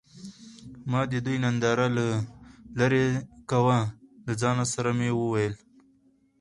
ما 0.91 1.01
د 1.11 1.13
دوي 1.25 1.37
ننداره 1.43 1.87
له 1.97 2.07
لرې 2.79 3.05
کوه 3.51 3.77
له 4.25 4.33
ځان 4.41 4.57
سره 4.73 4.89
مې 4.97 5.09
وويل. 5.15 5.53